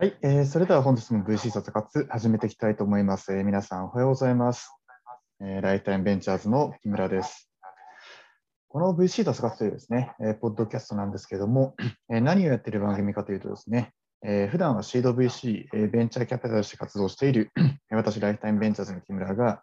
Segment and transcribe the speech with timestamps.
[0.00, 3.34] はい、えー、それでは本日も VC 卒活始めていきたいと思います。
[3.34, 4.70] えー、皆さんおはようございます。
[5.42, 7.50] えー、ライタイムベンチャーズの木村です。
[8.68, 11.74] この VC 卒活というですね、えー、ポッドキャストなんですけれども、
[12.10, 13.92] えー、何をやっている番組かというとですね、
[14.24, 17.50] えー、普段はシード VC、えー、ベンチャーキャピタルとして活動している
[17.90, 19.62] 私、ライフタイムベンチャーズの木村が、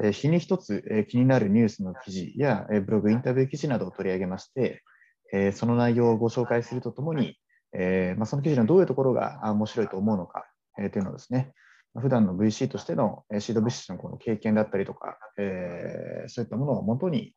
[0.00, 4.84] えー、日に一つ、えー、気になるニュースの記事や、えー、ブログ、インタビュー記事などを取り上げまして、
[5.32, 7.36] えー、その内容をご紹介するとともに、
[7.74, 10.46] えーまあ、その記事のどういうところが面白いと思うのか、
[10.78, 11.52] えー、というのをですね、
[12.00, 17.34] 普段の VC としてのシード VC のこの経験だったりとか、えー、そういったものをもとに、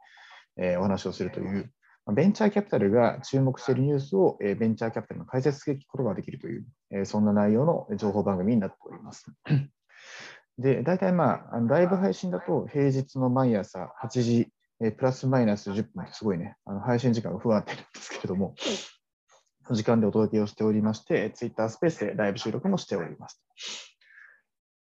[0.58, 1.72] えー、お話をするという、
[2.14, 9.26] ベンチャーキャピタルが注目しているニュースを、えー、ベンチャーキャピタルの解説することができるという、えー、そんな内容の情報番組になっております。
[10.60, 18.56] で、大体まあ、ライブ配信だと平日の毎朝8時、えー、プラスマイナス10分ってすごいね、あの配信時間が不安定なんですけれども、
[19.74, 23.42] 時間でお届けをしておりまして、ツイッタースペースでライブ収録もしております。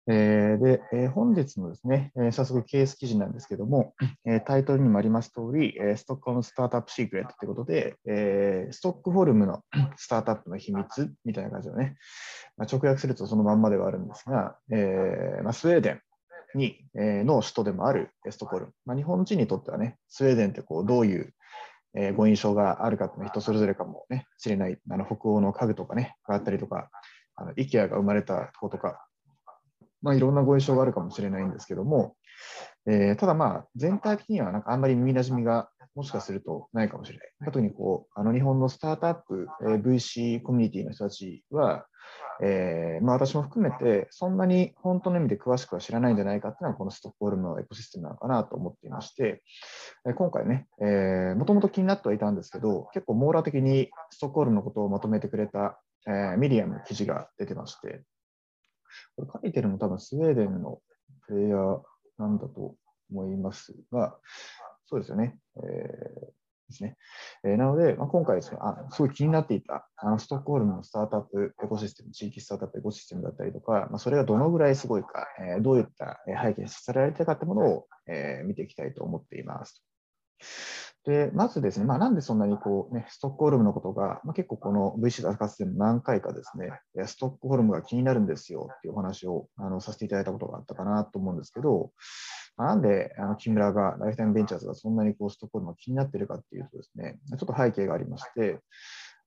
[0.08, 3.94] えー、で、えー、本日のですね、えー、早速ケース記事なんですけども、
[4.26, 9.62] えタイトルにもあります通り、えストックホルムスタートアップシークレットということで、えストックホルムの
[9.98, 11.98] スタートアップの秘密みたいな感じのね、
[12.58, 16.02] まあ、直訳するとそのまんまではあるんですが、えまあ、スウェーデン
[16.56, 18.74] に、えの首都でもあるストックホルム。
[18.86, 21.34] まあ、日本人にとってはね、スウェーデンってこうどういう
[21.94, 26.90] えー、ご印象があるかというのは人それぞれかもね、知れない、あの北欧の家具とかね、があったりとか、
[27.36, 29.06] あの IKEA が生まれたとことか、
[30.02, 32.16] まあ、いろんなご印象があるかもしれないんですけども、
[32.88, 37.28] えー、ただまあ、全体的にはなんかあんまり耳なじみがもしかするとないかもしれない。
[37.46, 41.86] 特にこう、あの日本のスタートアップ、えー、VC コミュニティの人たちは、
[42.44, 49.44] えーまあ、私も含めて、そんなに本当の意味で詳しくは知らないんじゃないかっていうのは、このストックホルムのエコシステムなのかなと思っていまして、
[50.08, 50.68] え今回ね、
[51.36, 58.02] もともと気になってはいたんですけど、結構網羅的にストックホルムのことをまとめてくれた、えー、ミリアムの記事が出てまして、
[59.16, 60.80] これ書いてるの多分スウェーデンの
[61.28, 61.82] プレイヤー
[62.18, 62.76] なんだと
[63.12, 64.18] 思いますが、
[64.92, 65.40] そうですよね。
[65.56, 66.42] えー
[66.72, 66.98] ですね。
[67.44, 79.84] えー、なので、まあ、今回ですねあ、すごい気になっていたあのストックホルムのスタートアップエコシステム、地域スタートアップエコシステムだったりとか、まあ、それがどのぐらいすごいか、えー、どういった背景にさせられているかというものを、えー、見ていきたいと思っています。
[81.04, 86.70] で、まずですね、まあ、なんでそんなにこう、ね、ストックホルムのことが、まあ、結構この VC 脱活でも何回かですね、
[87.08, 91.92] ストックホルムが気になるんですよっていうお話をあのさせていただいたことがあったかなと思うんですけど、
[92.58, 98.60] なんであの木村が、ライフタイムベンチャーズがそんなにこうストックホルムが気になっているかっていうとですね、ちょっと背景がありまして、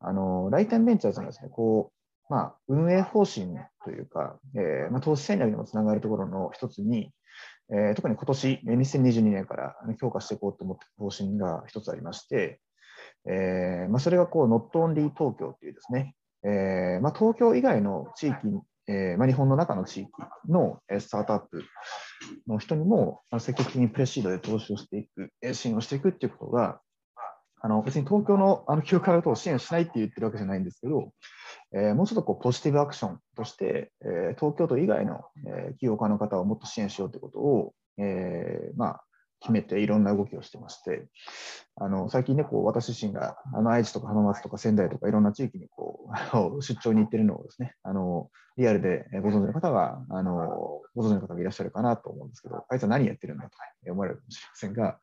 [0.01, 3.49] あのライフタイムベンチャーズのですね、こう、まあ、運営方針
[3.85, 7.11] というか、えーまあ、投資戦略にもつながるところの一つに、
[7.71, 12.61] えー、特に今年、2022年から強化していこうと思っている方針が一つありまして、
[13.27, 16.15] えーまあ、それがこう、Not Only 東京っていうですね、
[16.45, 18.37] えーまあ、東京以外の地域、
[18.87, 20.11] えーまあ、日本の中の地域
[20.49, 21.65] のスタートアップ
[22.47, 26.81] の人にも積極的にプレシードで投資をしていく、支援をしていくっていうことが、
[27.65, 31.13] あの別に東京のあの企業からと支援しないって言ってるわけじゃないんですけど、
[31.75, 39.05] えー、もうちょっとこうポジティブアクションとして、えー、東京都以外の、えー、起業家の方をもっと支援しようということを、えーまあ、
[39.45, 41.05] 決めていろんな動きをしてまして、
[41.77, 46.09] あの最近ね、こう私自身があの愛知とか浜松とか仙台とかいろんな地域にこ
[46.57, 53.51] う出張に行ってるのをですね、あのリアルでご存知の方はあのご存知の方がいらっしゃるかなと思うんですけど、あいつは何やってるんだと
[53.91, 54.99] 思われるかもしれませんが、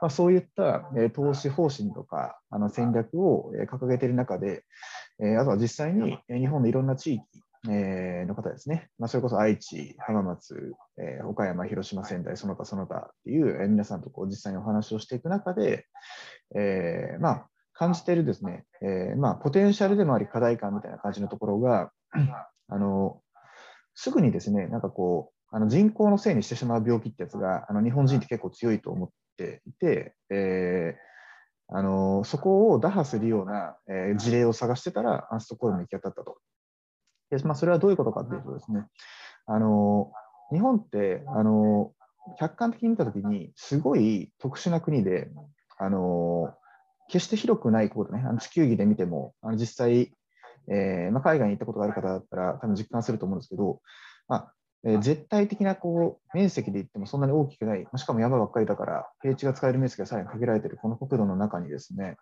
[0.00, 4.62] まあ、そういった、え投資方針とかあの戦略を、掲げている中で、
[5.18, 7.24] えあとは実際に日本のいろんな地域
[7.68, 15.86] えー、の方ですね、まあ、それこそ愛知、浜松、えー、岡山、広島、仙台、その他その他っていう、えー、皆さんとこう実際にお話をしていく中で、
[16.56, 21.90] えーまあ、感じているですね、えーまあ、ポテンシャルでもあり課題感みたいな感じのところが、
[22.68, 23.20] あの
[23.94, 30.96] すぐにですね、なんかこう、あの人口のせいにしてしまう病気ってやつがあの日本人って結構強いと思っていて、え、
[31.68, 36.38] あのそこを打破するような、え、事例を探してたら、アンストコールに行き当たったと。
[37.30, 38.86] でまあ、それはどういうことかというとですね、
[39.46, 40.12] あの
[40.52, 41.92] 日本ってあの
[42.38, 45.30] 客観的に見たときに、すごい特殊な国で、
[45.78, 46.52] あの
[47.08, 50.12] 決して広くないことね、あの地球儀で見ても、あの実際、
[50.68, 53.80] えーまあ、海外に行ったことがある方だったら、多分実感すると思うんですけど、
[54.28, 54.54] まあ
[54.84, 62.16] えー、絶対的なこう面積で言ってもそんなに大きくない、しかも山ばっかりだから、平地が使える面積がさらに限られているこの国土の中にですね、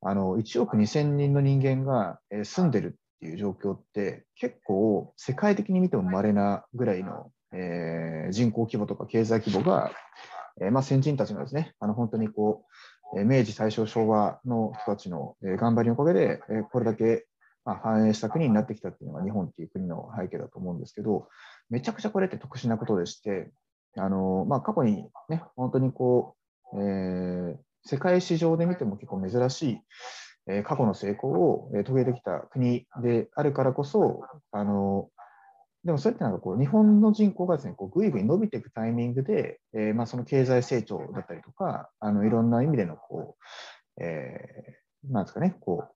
[0.00, 9.92] あの1億2000人の人間が住んでるっていう状況って結構世界的に見ても稀なぐらいの、えー、人口規模とか経済規模が、
[10.60, 12.66] えー、まあ、先人たちのですねあの本当にこ
[13.14, 16.40] う明治、大正、昭和の人たちの頑張りのおかげで
[16.70, 17.26] これだけ
[17.64, 21.28] まあ、反映した国になってきたっていうのが日本っていう国の背景だと思うんですけど、
[21.70, 23.52] めちゃくちゃこれって特殊なことでして、
[23.96, 26.36] あのまあ、過去にね、本当にこ
[26.74, 27.56] う、えー、
[27.86, 29.80] 世界史上で見ても結構珍しい、
[30.46, 35.08] え、過去の成功を、え、遂げてきた国であるからこそ、あの
[35.84, 43.36] でもそれってなんかこう日本の人口がですねこうぐいぐい伸びていくタイミングで、えーまあ、その経済成長だったりとか、あのいろんな意味でのこ
[43.98, 45.94] う、えー、なんですかね、こう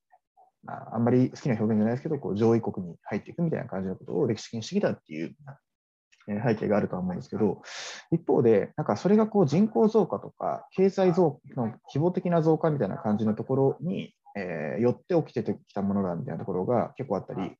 [0.67, 5.35] あんまり好きな表現じゃないですけど、こう上位国に入っていくみたいな感じのことを歴史的にしてきたっていう
[6.27, 7.61] 背景があるとは思うんですけど、
[8.11, 17.55] 一方で、なんかそれがこう人口増加とか、経済増の規模的な増加みたいな感じのところに、えー、よって起きてきたものだみたいなところが結構あったり、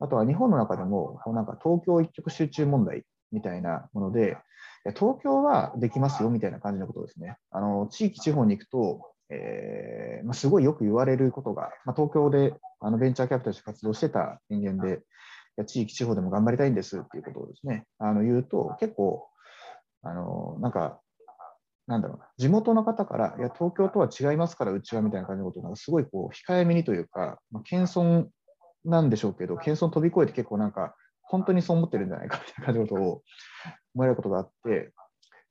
[0.00, 4.36] あとは日本の中でも、なんか東京一極集中問題みたいなもので、
[4.96, 7.36] 東京はできますよみたいな感じのことですね。
[7.50, 15.02] あの地域、地方に行くと、えーまあ、すごいよく言われることが、まあ、東京であのベンチャーキャピタルとして活動してた人間で、
[15.66, 19.28] 地域、地方でも頑張りたいんですっていうことをですね、あの言うと、結構、
[20.02, 21.00] あのなんか、
[21.90, 28.28] なんだろうな、地元の方から、いや、東京とは違いますから、うちはみたいな感じのことを、すごいこう控えめにというか、まあ、謙遜
[28.84, 33.22] なんでしょうけど、謙遜飛び越えて結構なんか、本当にそう思ってるんじゃないかみたいな感じのことを
[33.96, 34.92] 思えることがあって、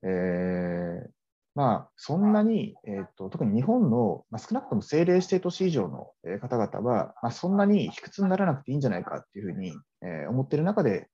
[0.04, 1.10] えー、
[1.56, 6.08] まあ、そんなに、えーと、特に日本の、まあ、少なくとも政令指定都市以上の
[6.40, 11.10] 方々は、まあ、そんなに卑屈にならなくていいんじゃないかっていうふうに、えー、思っている中で、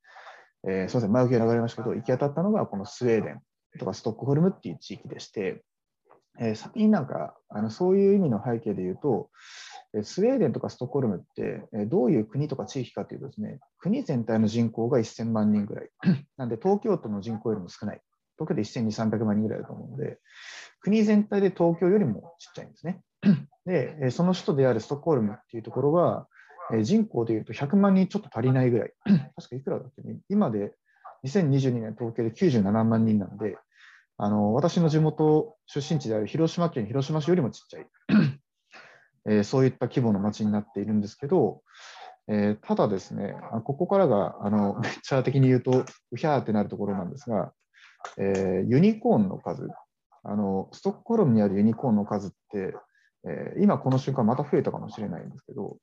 [0.68, 3.40] えー、すみません、前置きが流れましたけど、行き当たったのがこのスウェーデン
[3.78, 5.64] とかストックホルムっていう地域でして、
[6.40, 9.30] えー、先になんかあのそういう意味の背景で言うと、
[10.04, 15.90] スウェーデンとかストックホルムってどういう国とか地域かというとですね、国全体の人口が1000万人ぐらい。
[16.38, 18.02] なんで東京都の人口よりも少ない。
[18.38, 20.20] 東京で1200、300万人ぐらいだと思うので、
[20.82, 23.02] 国全体で東京よりもちっちゃいんですね。
[23.66, 26.28] で、その首都であるストックホルムっていうところは、
[26.82, 28.94] 人口でいうと100万人ちょっと足りないぐらい。
[29.36, 30.18] 確かいくらだっけね。
[30.30, 30.74] 今で
[31.26, 33.58] 2022年統計で97万人なんで、
[34.18, 37.88] あの私の地元出身地である広島県広島市よりもちっちゃい、
[39.28, 41.62] えー、そういった規模の町になっているんですけど、
[42.28, 43.36] えー、ただですね、
[43.66, 47.52] ここからがあのベンチャー的に言うと、うひゃーってなるところなんですが、
[48.18, 49.68] えー、ユニコーンの数
[50.28, 52.74] あの、ストックホルムにあるユニコーンの数って、
[53.28, 55.78] えー、今この瞬間また増えたかもしれないんですけど、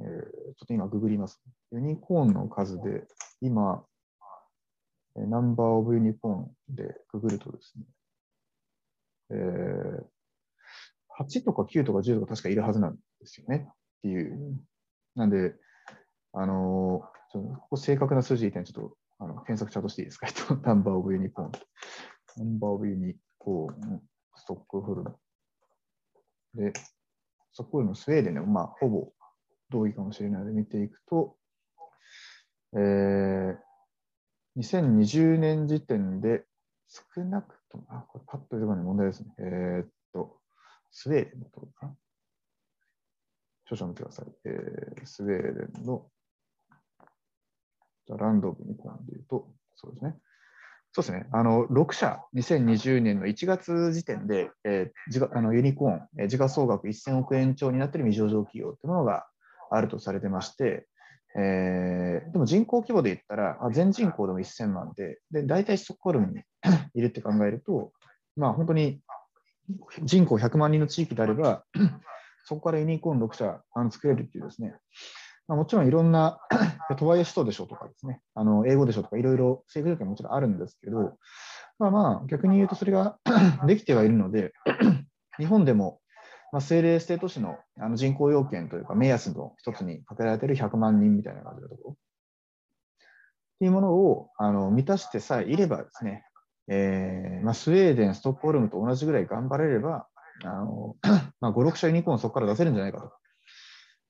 [0.00, 0.20] えー、ちょ
[0.64, 1.42] っと今ググります。
[1.72, 3.04] ユニコーンの数で、
[3.42, 3.84] 今、
[5.20, 7.84] ナンバーオブユニコーンでググるとですね、
[9.30, 14.58] えー、8とか9とか10とか確かいるはずなんですよねっていう。
[15.14, 15.54] なんで、
[16.32, 20.26] あのー、ちょここ正確な数字言ちょっとあの検索チャートしていいですか？
[20.62, 21.52] ナンバーオブユニコーン。
[22.36, 24.02] ナンバーオブユニコーン、
[24.34, 25.16] ストックホルム。
[26.54, 26.72] で、
[27.52, 29.12] ストックホルム、スウェーデンでもまあほぼ
[29.70, 31.36] 同意かもしれないので見ていくと、
[32.74, 33.56] えー、
[34.56, 36.44] 2020年時点で
[36.88, 39.34] 少なくとも、あ、これパッと出てこない問題ですね。
[39.38, 40.38] えー、っと、
[40.90, 41.94] スウェーデンのところかな。
[43.68, 44.26] 少々見てください。
[44.44, 46.06] えー、スウェーデンの、
[48.06, 50.16] じゃランド部にコンで言うと、そうですね。
[50.92, 51.26] そうですね。
[51.32, 59.26] あの、6社、2020年の1月時点で、えー、あのユニコーン、えー、時価総額1000億円超になっている未上場企業というものが
[59.70, 60.86] あるとされてまして、
[61.38, 66.42] えー、でも人口規模で言ったら、全人口でも1000万で、で大体ストックホルムに
[66.94, 67.92] いるって考えると、
[68.36, 69.00] まあ、本当に
[70.02, 71.64] 人口100万人の地域であれば、
[72.44, 74.74] そこからユニコーン6社あの作れるっていうですね、
[75.48, 76.38] まあ、もちろんいろんな、
[76.96, 81.18] とはいえ首都でしょうとかですね、あの英語でしょとかいろいろ政府条件ももちろんあるんですけど、
[81.78, 83.18] まあまあ逆に言うとそれが
[83.66, 84.52] できてはいるので、
[85.38, 86.00] 日本でも、
[86.52, 91.96] まあ、政令指定都市のあの人口要件というか目安の一つにかけられている100万人みたいな感じのところ。
[93.56, 96.24] っていうものをあの満たしてさえいればですね、
[96.68, 100.06] えーまあ、スウェーデン、ストックホルムと同じぐらい頑張れれば、
[100.44, 100.96] あの
[101.40, 103.12] まあ、5、6社ユニコーンそこから出せるんじゃないかと。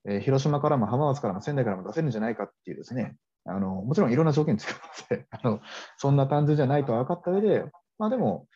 [0.09, 3.15] えー、広島からも浜松からも仙台からも出せるんじゃないかっていうですね、
[3.45, 5.61] あのもちろんいろんな条件使ってあの、
[5.97, 7.65] そんな単純じゃないと分かった上で、
[7.97, 8.47] まあ、でも、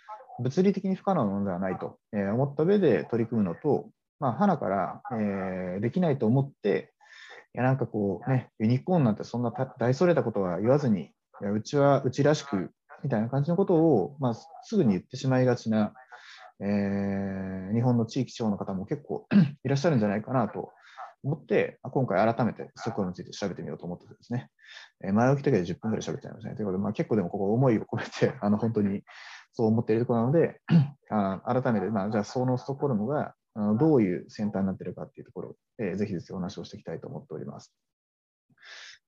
[0.41, 6.93] 物理的に不可能なものではないと、思った上で取り組むのと、まあ、花から、えー、できないと思って、
[7.53, 11.09] いやなんかこうね、ユニコーンなんてそんな大それたことは言わずに、い
[11.43, 12.71] やうちはうちらしく
[13.03, 15.93] みたいな感じのことを、まあ、すぐに言ってしまいがちな、
[16.61, 19.27] えー、日本の地域地方の方も結構
[19.65, 20.71] いらっしゃるんじゃないかなと
[21.23, 24.49] 思って、今回改めてストックについて調べてみようと思ってですね、
[25.03, 26.55] え前置きだけで10分ぐらい喋っちゃいましたね。
[26.55, 29.03] ということで、まあ、結構でもここ思いを込めて、あの本当に
[29.53, 30.61] そう思っているところなので、
[31.09, 33.33] あ改めて、まあ、じゃあそのストックホルムが
[33.77, 37.73] どういう先端になっているかっていうところを、えー、ぜひぜひお話をしていきたいと思っております。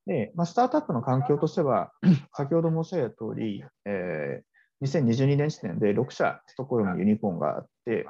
[0.05, 1.91] で、まあ、スタートアップの環境としては、
[2.35, 8.05] 先ほど申し上げた通り、えー、2022年時点で6社、ストックホルムにユニコーンがあって、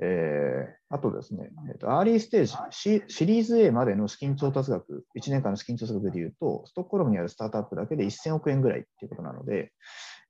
[0.00, 9.72] えー、あとですね、えーと、アーリーステージシ、シリーズ A までの資金調達額、1年間の資金調達額でいうと、ストックホルムにあるスタートアップだけで1000億円ぐらいっていうことなので、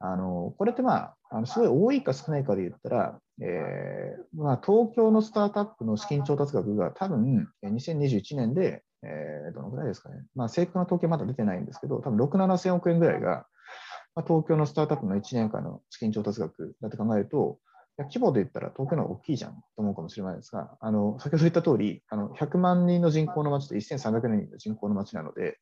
[0.06, 13.46] あのこれってまあ、あのすごい多いか少ないかで言ったら、えーまあ、東京のスタートアップの資金調達額が多分2021年で、えー、どのぐらいですかね、まあ、正確な統計まだ出てないんですけど、多分6、7000億円ぐらいが、
[14.14, 17.58] まあ、東京のスタートアップの1年間の資金調達額だって考えると、
[17.96, 25.56] 規模で言ったら東京の方が大きいじゃんと思うかもしれないですが、あの先ほど言った通り、あの100万人の人口の町と1300人の人口の町なので、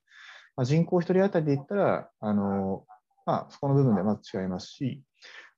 [0.56, 2.84] まあ、人口1人当たりで言ったら、あの
[3.26, 5.02] まあ、そこの部分でまず違いますし、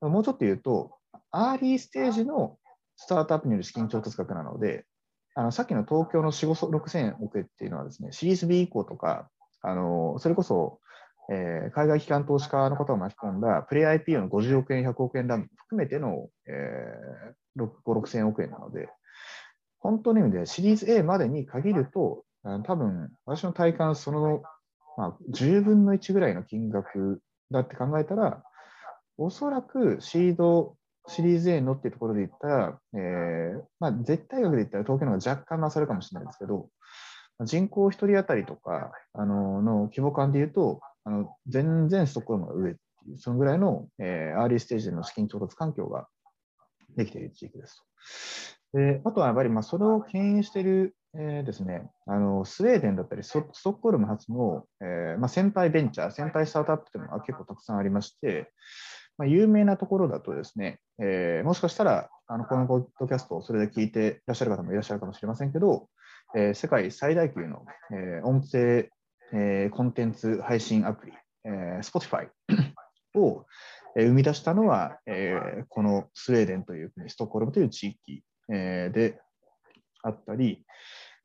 [0.00, 0.96] もうちょっと言うと、
[1.30, 2.58] アーリーステージの
[2.96, 4.84] スタートアップによる資金調達額なので、
[5.34, 9.28] あのさっきの東京の4、5、6000億円っていうのはですね、シリーズ B 以降とか、
[9.62, 10.80] あのそれこそ
[11.30, 18.88] えー、海外機関投資家の方を巻き込んだプレイ IPO の50億円、100億円ラン含めての、えー、5、6000億円なので、
[19.78, 22.24] 本当の意味でシリーズ A までに限ると、
[22.64, 24.42] 多分私の体感その、
[24.98, 28.42] まあ、10分の1ぐらいの金額だって考えたら、
[29.16, 36.68] おそらくシードシリーズ A のっていうところで言ったら、えーまあ、絶対額で言ったら東京の方が若干勝るかもしれないですけど、
[37.42, 46.08] 人口1人当たりとかあのの規模感で言うと、あの全然ストックホルムが上っていう、そのぐらいの、えー、アーリーステージでの資金調達環境が
[46.96, 47.84] できている地域です
[48.72, 48.78] と。
[48.78, 58.52] であとはやっぱりまあそれを牽引している、えー、ですね、あのスウェーデンだったりストックホルム発の、えーまあ、先輩ベンチャー、先輩スタートアップというのが結構たくさんありまして、
[59.16, 65.88] まあ、有名なところだとですね、えー、もしかしたらあのこのポッドキャストをそれで聞いていらっしゃる方もいらっしゃるかもしれませんけど、
[66.34, 68.88] えー、世界最大級の、えー、音声
[69.36, 71.12] えー、コンテンツ配信アプリ、
[71.44, 72.28] えー、Spotify
[73.18, 73.46] を、
[73.96, 79.20] えー、生み出したのは、えー、このスウェーデンという国、ストックホルムという地域、えー、で
[80.02, 80.64] あったり、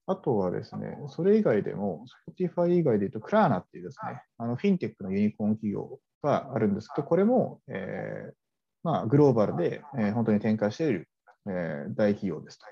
[0.10, 2.04] あとはですね、それ以外でも、
[2.36, 8.34] Spotify 以外で言うと、クラーナっていうですね、あのフィンテックのユニコーン企業があるんですけど、これも、えー
[8.82, 11.08] まあ、グローバルで、えー、本当に展開している、
[11.48, 12.66] えー、大企業ですと。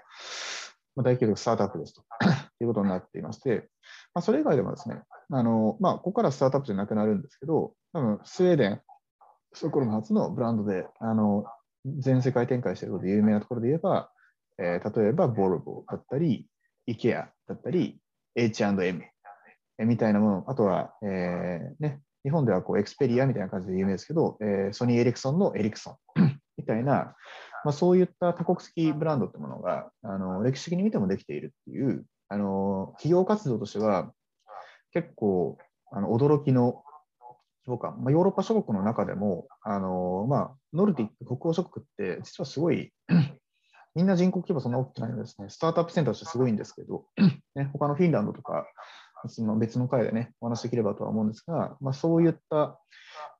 [0.95, 2.01] まあ、大企業スタートアップですと。
[2.59, 3.69] いうことになっていまして、
[4.15, 8.81] まあ、それ以外でもですね、あのまあ、ここからスタートアップじゃなくなるんですけど、多分スウェーデン、
[9.53, 11.45] ストックホルム初のブランドであの
[11.99, 14.11] 全世界展開していることで有名なところで言えば、
[14.57, 16.47] えー、例えばボルボだったり、
[16.87, 17.99] IKEA だったり、
[18.35, 19.03] H&M
[19.79, 27.15] みたいなもの、あとは、えーね、日本ではこうエクスペリアみたいな感じで有名ですけど、えー、ソニー・エリクソンのエリクソンみたいな、
[27.63, 34.11] まあ、そういった多国籍ブランドってものがあの歴史的に見てもできているっていうあの企業活動としては
[34.93, 35.57] 結構
[35.91, 36.83] あの驚きの
[37.65, 42.91] 規模感、まあ、ヨーロッパ諸国の中でもあの、まあ、ノルディック、北欧諸国って実はすごい
[43.95, 47.05] みんな人口規模そんな大きくないのですね、スタートアップセンターとしてすごいんですけど、
[47.55, 48.65] ね、他のフィンランドとか、
[49.27, 52.79] その別の回でね、お話できればとは思うんですが、まあ、そういった、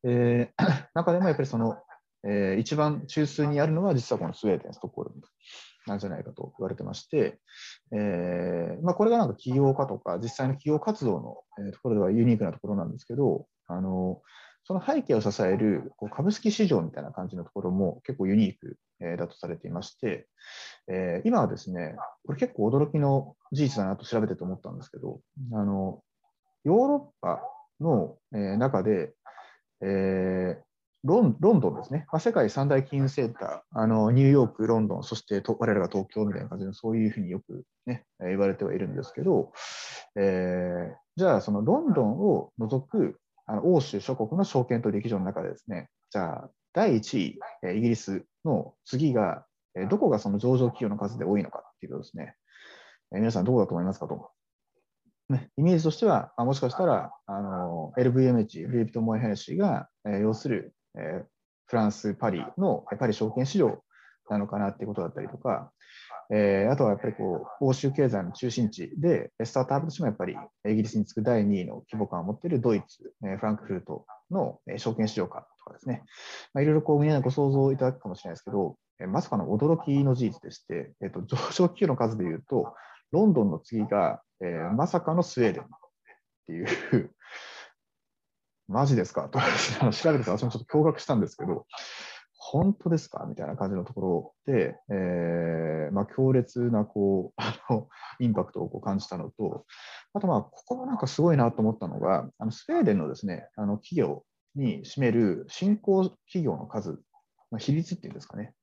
[0.04, 0.64] えー、
[0.96, 1.78] 中でもやっぱりその、
[2.24, 5.22] えー、一番中枢にあるのは実はこのスウェーデン、ストックホルム
[5.86, 7.40] なんじゃないかと言われてまして、
[7.94, 11.38] えーまあ、これがなんか起業家とか、実際の企業活動の、
[11.68, 14.22] えところではユニークなところなんですけど、あの
[14.68, 20.28] その背景を支えるこう株式市場みたいな感じのところも結構ユニーク、えだとされていまして、
[20.90, 21.96] え、今はですね、
[22.26, 25.22] これ結構驚きの事実だなと調べてと思ったんですけど、
[25.54, 26.02] あの
[26.66, 27.42] ヨーロッパ
[27.80, 29.14] の、え中で、
[29.80, 30.62] え、
[31.06, 39.54] ロンロンドンですね、ま、世界三大金融センター、あのニューヨーク、ロンドン、そして我らが東京みたいな感じで、そういうふうによく、ね、言われてはいるんですけど、
[40.18, 43.18] えー、じゃあ、そのロンドンを除く
[43.48, 47.40] あの欧州諸国の証券取引所の中でですね、じゃあ、第1位、
[47.78, 49.46] イギリスの次が、
[49.90, 52.36] どこがその上場企業の数で多いのかっていうとですね、
[53.12, 54.32] 皆さんどこだと思いますかと。
[55.30, 61.26] ね、イメージとしては、もしかしたら、あの LVMH、ルイ・ヴィトン・モエ・ヘネシーが、え、要するえ
[61.68, 63.84] フランス・パリのパリ証券市場
[64.30, 65.72] なのかなっていうことだったりとか、
[66.30, 70.36] えー、あとはやっぱりこう欧州経済の中心地で、スタートアップとしてもやっぱり
[70.70, 76.04] イギリスに次ぐ第2位の規模感を持っているドイツ、えー、フランクフルトの証券市場かとかですね、
[76.54, 82.74] まあ、いろいろこう皆さんご想像いただくかもしれないですけど、えー、まさかの驚きの事実でして、えーと、上昇企業の数でいうと、
[83.12, 85.68] ロンドンの次が、えー、まさかのスウェーデンっ
[86.48, 87.12] ていう
[88.68, 89.30] マジですか？
[89.30, 89.40] と
[89.92, 91.66] 調べて私もちょっと驚愕したんですけど、
[92.50, 93.26] 本当ですか？
[93.28, 97.90] みたいな感じのところで、えーまあ、強烈なこう あの
[98.20, 99.66] インパクトをこう感じたのと、
[100.14, 104.24] あと、まあ、ここもなんかすごいなと思ったのが、あのスウェーデンのですねあの企業
[104.56, 107.02] に占める新興企業の数、
[107.52, 108.54] まあ、比率っていうんですかね、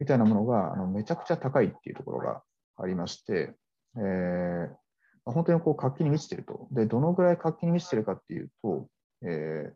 [0.00, 2.42] みたいなものがあのめちゃくちゃ高いっていうところが
[2.78, 3.54] ありまして、
[3.96, 6.66] えー、本当にこう活気に満ちてると。
[6.70, 8.88] で、どのぐらい活気に満ちてるかっていうと、
[9.22, 9.74] えー、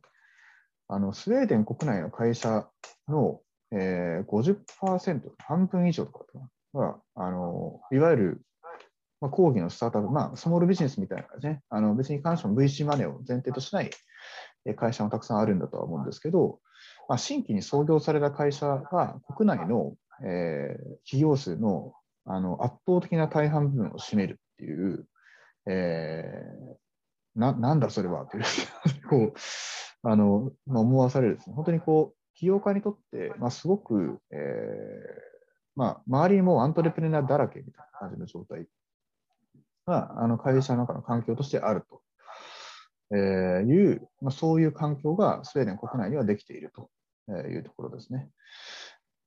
[0.89, 2.69] あのスウェーデン国内の会社
[3.09, 3.41] の、
[3.73, 6.25] えー、50%、半分以上とか
[6.73, 8.43] は、あのいわゆる、
[9.21, 13.91] まあ、講義のスタートアップ、まあ、スモールビジネスみたいな感じね、あの別に関しても VC マネーを前提としない
[14.77, 16.61] 会社もたくさんあるんだとは思うんですけど、
[17.09, 21.93] まあ、新規に創業された会社は国内の、えー、企業数の
[22.29, 25.07] あの圧倒的な大半部分を占めるっていう、
[25.69, 28.45] えー、ななんだそれはっていう
[29.09, 29.35] こう
[30.03, 31.57] あの、まあ、思わされるですね。
[31.57, 35.37] 本当にこう、起業家にとって、まあ、すごく、えー
[35.77, 38.67] まあ、周りにもアントレプレナーだらけみたいな感じの状態
[39.87, 42.03] が、あの会社の中の環境としてあると、
[43.13, 43.19] えー、
[43.67, 46.91] いう、まあ、そういう環境がスウェーデン国内にはできていると
[47.49, 48.31] いうところですね。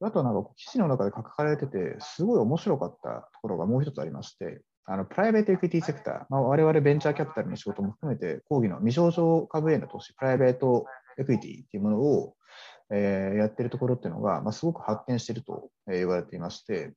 [0.01, 10.87] あとはなんか記事の中で書かれてて、すごい面白かったところがもう一つありまして、あのプライベートエクイティセクター、まあ、我々ベンチャーキャピタルの仕事も含めて、講義の未上場株への投資、プライベート
[11.19, 12.33] エクイティっていうものを、
[12.91, 16.93] えー、やってるところっていうのが、まあ、すごく発展していると言われていまして、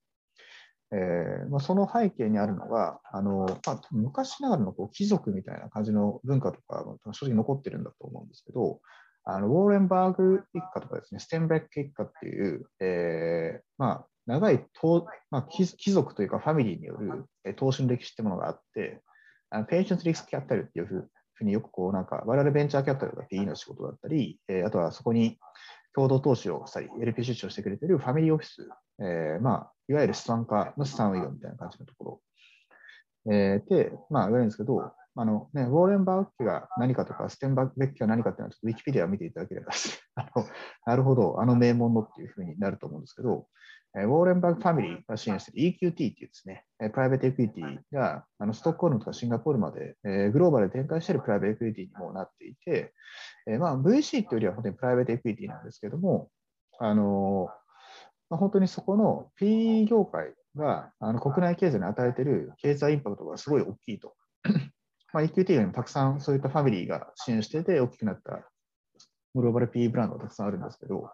[0.91, 8.81] えーまあ、その背景にあるのが、あのまあ、昔ながらのこう貴族みたいな感じの文化とか、正直残ってるんだと思うんですけど、
[9.25, 19.03] あのウォーレンバーグ一家とかですね、ステンベック一家っていう、えーまあ、長いと、まあ、貴族というかファミリーによる投資の歴史ってものがあって、
[19.51, 25.39] あのペンションズリスクキャピタルっていうふうによくこうなんか、我々ベンチャーキャピタルが PE の仕事だったり、えー、あとはそこに
[25.95, 28.69] 共同投資をしたり、LP 出資をしてくれているファミリーオフィス、
[29.01, 32.21] えー、まあ、いわゆる資産家の資産運用みたいな感じのとこ
[33.25, 39.73] ろ、えー、で、まあ、言われるんですけど、あのね、ウォーレンバーグが何かとか、ステンベックが何かっていうのは、ちょっとウィキペディアを見ていただければ
[40.15, 40.47] あの、
[40.87, 43.47] なるほど、あの名門のっていうふうになると思うんですけど、
[43.95, 52.95] ウォーレンバーグファミリーが支援している EQT っていうですね、プライベートエクイティがあのストックホルムとかシンガポールまで、えグローバルで展開しているプライベートエクイティにもなっていて、
[53.47, 56.31] えまあ、VC というよりは本当にプライベートエクイティなんですけども、
[56.79, 57.49] あの
[58.31, 64.15] まあ、本当にそこの PE 業界があの国内経済に与えている経済インパクトがすごい大きいと。
[65.13, 68.49] まあ、EQT にもたくさんそういったファミリーが支援していて大きくなった
[69.35, 71.11] グローバル PE ブランドがたくさんあるんですけど、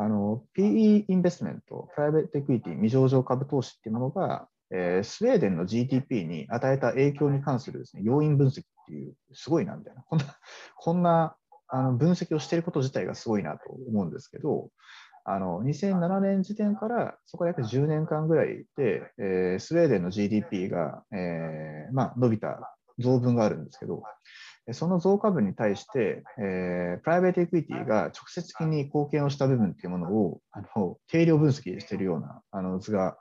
[0.00, 10.24] あの PE インベストメント、プライベートエクイティ、未上場株投資っていうものが、えー、スウェーデンの GDP に与えた影響に関するです、ね、要因分析っていう、すごいなみたいな、こんな
[10.76, 14.70] こんなあの分析をしていること自体がすごいなと思うんですけど、
[15.24, 24.04] あの2007年時点からそこ約10年間ぐらいで、えー、スウェーデンの GDP が、えーまあ、伸びた増分があるんですけど、
[24.72, 33.16] その増加分に対して、えー、プライベートエクイティが直接的に貢献をした部分というものをあの定量分析しているようなあの図が、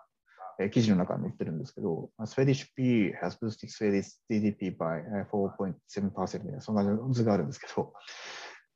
[0.59, 7.93] えー、記事の中に載ってるんですけど、Swedish P has boosted Swedish GDP by 4.7%みたいな、そんな図があるんですけど、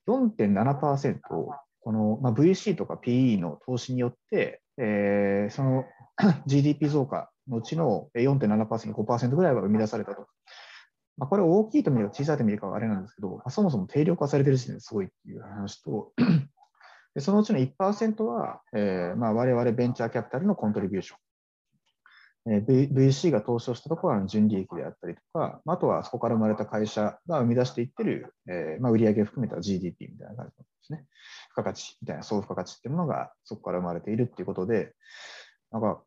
[0.07, 1.19] 4.7%
[1.83, 5.85] この、まあ、VC とか PE の投資によって、えー、その
[6.45, 10.27] GDP 増加のうちの4.7%、5%ぐらいは生み出されたと。
[11.21, 16.13] まあ、これ大きいと見るか小さいと見るかはあれなんですけど、まあ、そもそも定量化されてる時点ですごいっていう話と、
[17.13, 21.15] でそのうちの1%は、えーまあ、我々ベンチャーキャピタルのコントリビューショ
[22.47, 22.53] ン。
[22.53, 31.05] えー、v、VC が投資をしたところは純利益であったりとか、あとはそこから生まれた会社が生み出していってる、えーまあ、売上を含めた GDP みたいな感じですね。
[31.49, 34.95] 付加価値みたいな総付加価値っていうものがそこから生まれているっていうことで、
[35.71, 36.01] なんか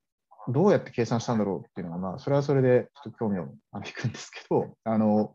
[0.48, 3.48] どうやって計算したんだろうっていうのが、まあ、それはそれでちょっと興味を
[3.84, 5.34] 引くんですけど、あの、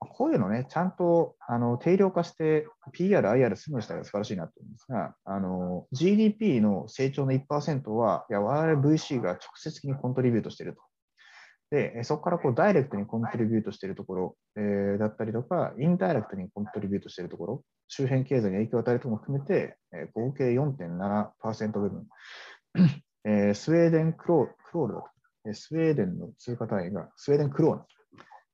[0.00, 10.80] こういうのね、ちゃんとあの定量化して PR、IR すぐしたら素晴らしいなと思うんですが、あの GDP の成長の1%は、いや、我々 VC が直接的にコントリビュートしていると。
[11.70, 22.06] で、そこからこうダイレクトにコントリビュートしているところ、えー、だったりとか、インダイレクトにコントリビュートしているところ、周辺経済に影響を与えるところも含めて、えー、合計4.7%部分。
[23.24, 27.86] えー、スウェーデンクロクロールだと、スウェーデンの通貨単位がスウェーデンクローナ。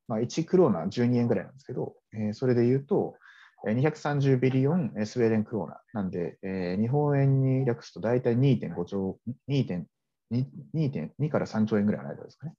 [0.09, 3.16] まあ、1クローナ12円ぐらいなんですけど、えー、それで言うと、
[3.64, 12.55] 230ビリオンスウェーデンクローナなんで、えー、日本円に略すと大体2.5兆、2.2から3兆円ぐらいの間ですかね。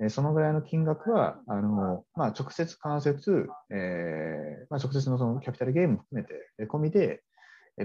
[0.00, 7.22] えー、そのぐらいの金額は、あのまあ、直接間接、えーまあ、直接のそのキャピタルゲームも含めて、込みで、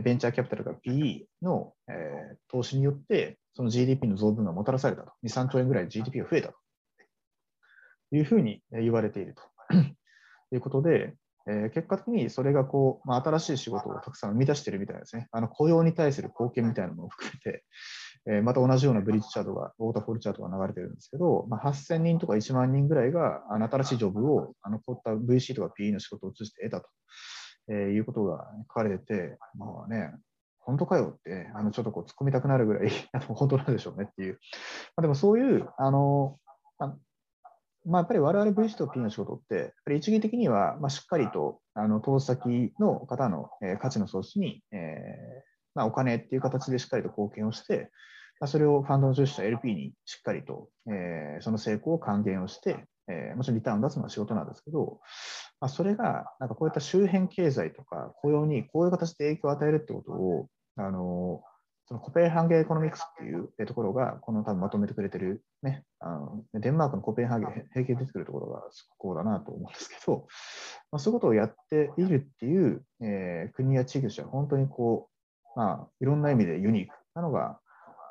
[0.01, 5.13] ベンチャーキャピタルが PE の、えー、投資によって、その GDP の増分がもたらされたと。
[5.23, 6.55] 2、3兆円ぐらい GDP が増えたと
[8.11, 9.43] いうふうに言われていると
[10.53, 11.15] いうことで、
[11.47, 15.27] えー、結果的にそれがこう、まあ、新しい仕事をたくさん生み出しているみたいですね。
[15.31, 17.63] あの雇用に対する貢献みたいなものも含めて、
[18.27, 26.89] えー、また同じようなブリッジチャートが、ウォーターフォールチャートが流れてるんですけど、まあ、8000人とか1万人ぐらいがあの新しいジョブをあのこういった VC とか PE の仕事を通じて得たと、
[27.69, 30.13] えー、いうことが書かれてて、まあね、
[30.59, 32.89] 本当かよって、あのちょっとこう突っ込みたくなるぐらい
[33.27, 34.39] 本当なんでしょうねっていう。
[34.95, 36.39] まあ、でもそういう、あの、
[37.85, 47.91] まあ、やっぱり我々 VC と P の仕事って、やっぱり一義的には、まあ、しっかりとあの投資先の方の、えー、価値の創出に、えーまあ、お金っていう形でしっかりと貢献をして、
[48.39, 54.99] まあ、それをファンドの出資者 LP にしっかりと、えー、その成功を還元をして、えー、もちろんリターンを出すのは仕事なんですけど、
[55.65, 61.41] まあ、それがなんかこういった周辺経済とか雇用にこういう形で影響を与えるってことを、あの
[61.87, 70.27] そのコペンハーゲンエコノミクスっていうところが、この多分まとめてくれてる、ね、あのデンマークのコペンハーゲン平均出てくるところがすごくこうだなと思うんですけど、
[70.91, 75.09] まあ、そういうことをやっているっていう、えー、国や地域としては本当にこ
[75.55, 77.59] う、まあ、いろんな意味でユニークなのが、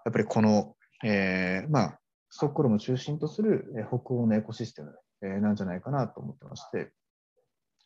[0.05, 1.99] やっぱりこの、えー、まあ、
[2.31, 4.93] ストックホルムを中心とする北欧のエコシステム
[5.40, 6.90] なんじゃないかなと思ってまして、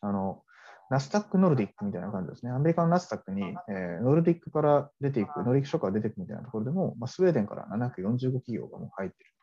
[0.01, 0.43] あの、
[0.89, 2.51] ナスダックノルディックみたいな感じですね。
[2.51, 9.39] アメリカのナスダックに、えー、ノルディックから出ていく、ノルディック諸から出ていくみたいなところでも、まあ、スウェーデンから745企業がもう入っていると。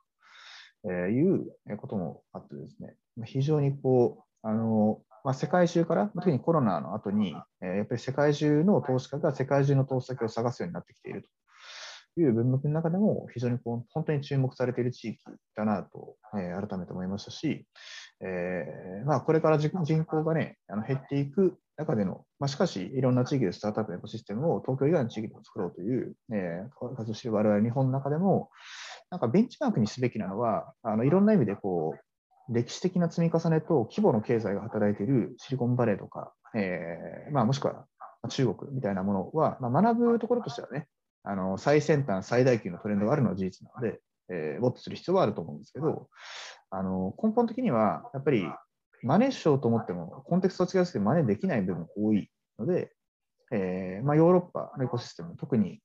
[0.88, 11.24] いうこともあってですね、非常にこう、あの、まあ、世界中から、特にコロナの後に、えー、やっぱり世界中の投資家が世界中の投資先を探すようになってきている
[12.14, 15.18] という文脈の中でも、非常にこう本当に注目されている地域
[15.56, 17.66] だなと、えー、改めて思いましたし、
[18.20, 28.50] えーまあ、これから人口が、ね、あの減っていく中での、まあ、しかし、いろんな地域でスタートアップのエコシステムを東京以外の地域でも作ろうという、えー、活動している我々日本の中でも、
[29.10, 31.94] なんかベンチマークにすべきなのは、あのいろんな意味でこ
[32.48, 37.86] う歴史的な積み重ねと規模の経済が働いているシリコンバレーとか、えーまあ、もしくは
[38.28, 40.86] 中国みたいなものは、まあ、学ぶところとしてはね、
[41.24, 46.08] あの最先端、最大級のトレンドがあるのは事実なので、えー、ウォットする必要はあると思うんですけど、
[46.70, 48.44] あの根本的にはやっぱり
[49.02, 52.92] 真似しようと思っても、コンテクストを違いすぎて真似できない部分が多いので、
[53.52, 55.80] えーまあ、ヨーロッパのエコシステム、特に、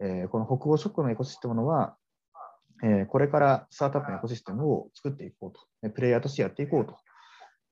[0.00, 1.96] えー、この北欧諸国のエコシステムのは、
[2.82, 6.86] えー、これからスタートアップのエコシステムを作っていこうと、プレイヤーとしてやっていこう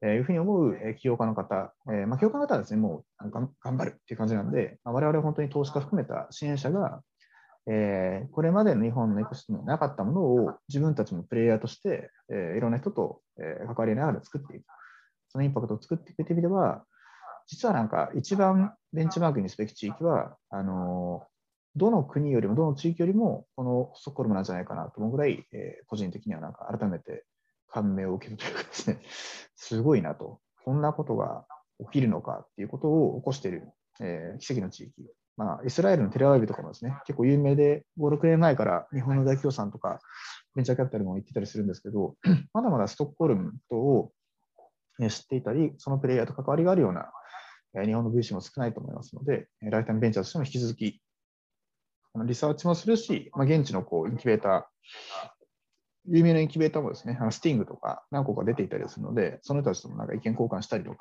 [0.03, 7.01] というふうに思う起業家の方、えーまあ、起業家の方はですね、もう頑張るっていう感じなんで、まあ、我々は本当に投資家含めた支援者が、
[7.67, 14.65] えー、これまでの日本のエコシステムになかったものを自分たちのプレイヤーとして、えー、いろんな人と、えー、関わりながら作っていく。
[15.29, 16.85] そのインパクトを作っていくという意味では、
[17.47, 21.25] 実はなんか一番ベンチマークにすべき地域は、あの
[21.77, 27.25] どの国よりも、どの地域よりも、このストックホルムなんじゃないかなと思うぐらい、えー、個人的にはなんか改めて
[27.69, 28.99] 感銘を受けるというかですね、
[29.55, 31.45] すごいなと、こんなことが
[31.79, 33.71] 起きるのかっていうことを起こしている、
[34.01, 35.11] えー、奇跡の地域。
[35.37, 40.01] まあ、イスラエルのテレアビとかもですね、結構有名で、5、6年前から日本の大企業さんとか、
[40.55, 42.17] ベンチャーキャピタルも言ってたりするんですけど、
[42.53, 44.13] まだまだストックホルムとを
[44.99, 47.11] 知っていたり、そのプレイヤーと関わりがあるような
[47.85, 51.01] 日本の VC も少ないと思いますので、ライタイムベンチャーとしても引き続き、
[52.27, 54.65] リサーチもするし、まあ、現地のこうインキュベーター、
[56.07, 60.99] 有名なインキュベーターもですね、あのスティングとか何個か出ていたりするので、その人たちともなんか意見交換したりとか、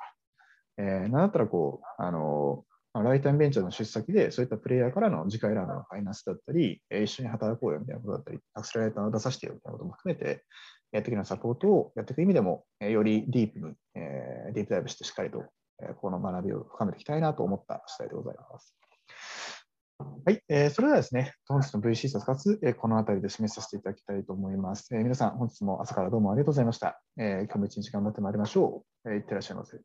[0.78, 2.64] えー、なんだったらこう、あの
[3.04, 10.44] ライタイムベンチャーの出先で、そういったプレイヤーからの次回ラウンドのファイナンスだったり、一緒に働こうよみたいなことだったり、アクセラレーターを出させてよみたいなことも含めて、
[10.92, 15.46] やっていくようなサポートをやっていく意味でも、よりディープに、ディープダイブしてしっかりと、
[16.02, 18.76] この学びを深めていきたいなと思った次第でございます。
[20.26, 24.88] はい、えー、それではですね、本日の VC 冊活、えー、この辺りで締めさせていただきたいと思います。
[24.96, 27.02] えー、皆さん、本日も朝からどうもありがとうございました。
[27.18, 29.10] えー、今日も一日頑張ってまいりましょう。
[29.12, 29.78] えー、いってらっしゃいませ。